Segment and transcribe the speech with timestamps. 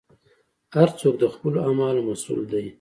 [0.75, 2.65] هر څوک د خپلو اعمالو مسوول دی.